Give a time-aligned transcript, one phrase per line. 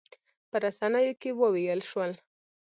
[0.49, 2.11] په رسنیو کې وویل شول.